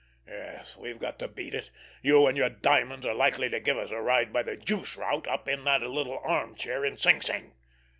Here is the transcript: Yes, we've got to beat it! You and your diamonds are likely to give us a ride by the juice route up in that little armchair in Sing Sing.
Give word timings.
Yes, 0.27 0.75
we've 0.77 0.97
got 0.97 1.19
to 1.19 1.27
beat 1.27 1.53
it! 1.53 1.69
You 2.01 2.25
and 2.25 2.35
your 2.35 2.49
diamonds 2.49 3.05
are 3.05 3.13
likely 3.13 3.49
to 3.51 3.59
give 3.59 3.77
us 3.77 3.91
a 3.91 4.01
ride 4.01 4.33
by 4.33 4.41
the 4.41 4.57
juice 4.57 4.97
route 4.97 5.27
up 5.27 5.47
in 5.47 5.63
that 5.65 5.83
little 5.83 6.17
armchair 6.23 6.83
in 6.83 6.97
Sing 6.97 7.21
Sing. 7.21 7.53